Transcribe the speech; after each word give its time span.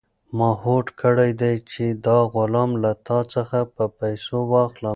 ما 0.37 0.49
هوډ 0.61 0.85
کړی 1.01 1.29
دی 1.41 1.55
چې 1.71 1.85
دا 2.05 2.17
غلام 2.33 2.71
له 2.83 2.91
تا 3.07 3.19
څخه 3.33 3.59
په 3.75 3.83
پیسو 3.99 4.37
واخلم. 4.53 4.89